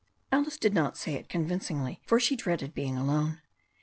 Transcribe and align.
1 0.29 0.41
Alice 0.41 0.57
did 0.57 0.73
not 0.73 0.97
say 0.97 1.13
it 1.13 1.29
convincingly, 1.29 2.01
for 2.07 2.19
she 2.19 2.35
dreaded 2.35 2.73
being 2.73 2.97
alone. 2.97 3.39